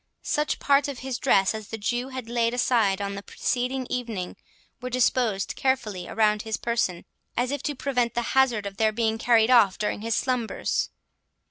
Such 0.23 0.57
parts 0.57 0.87
of 0.87 0.97
his 1.05 1.19
dress 1.19 1.53
as 1.53 1.67
the 1.67 1.77
Jew 1.77 2.09
had 2.09 2.27
laid 2.27 2.55
aside 2.55 3.01
on 3.01 3.13
the 3.13 3.21
preceding 3.21 3.85
evening, 3.87 4.35
were 4.81 4.89
disposed 4.89 5.55
carefully 5.55 6.07
around 6.07 6.41
his 6.41 6.57
person, 6.57 7.05
as 7.37 7.51
if 7.51 7.61
to 7.61 7.75
prevent 7.75 8.15
the 8.15 8.23
hazard 8.33 8.65
of 8.65 8.77
their 8.77 8.91
being 8.91 9.19
carried 9.19 9.51
off 9.51 9.77
during 9.77 10.01
his 10.01 10.15
slumbers. 10.15 10.89